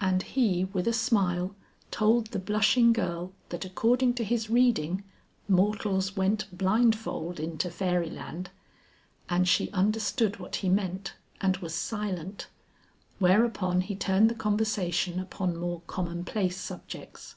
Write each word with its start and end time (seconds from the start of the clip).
And 0.00 0.24
he 0.24 0.64
with 0.64 0.88
a 0.88 0.92
smile 0.92 1.54
told 1.92 2.32
the 2.32 2.40
blushing 2.40 2.92
girl 2.92 3.30
that 3.50 3.64
according 3.64 4.14
to 4.14 4.24
his 4.24 4.50
reading, 4.50 5.04
mortals 5.48 6.16
went 6.16 6.48
blindfold 6.50 7.38
into 7.38 7.70
fairy 7.70 8.10
land; 8.10 8.50
and 9.28 9.46
she 9.46 9.70
understood 9.70 10.40
what 10.40 10.56
he 10.66 10.68
meant 10.68 11.14
and 11.40 11.58
was 11.58 11.74
silent, 11.76 12.48
whereupon 13.20 13.82
he 13.82 13.94
turned 13.94 14.28
the 14.28 14.34
conversation 14.34 15.20
upon 15.20 15.56
more 15.56 15.80
common 15.86 16.24
place 16.24 16.56
subjects. 16.56 17.36